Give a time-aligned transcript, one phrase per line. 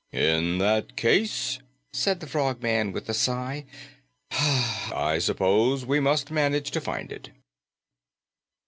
[0.13, 1.59] "In that case,"
[1.93, 3.65] said the Frogman with a sigh,
[4.31, 7.29] "I suppose we must manage to find it."